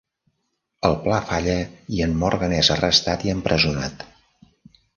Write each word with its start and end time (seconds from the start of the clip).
El 0.89 0.95
pla 1.03 1.19
falla 1.31 1.57
i 1.97 2.01
en 2.07 2.17
Morgan 2.23 2.57
es 2.63 2.73
arrestat 2.77 3.29
i 3.29 3.35
empresonat. 3.37 4.07